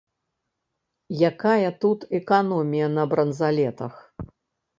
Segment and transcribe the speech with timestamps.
[1.31, 3.93] Якая тут эканомія на бранзалетах.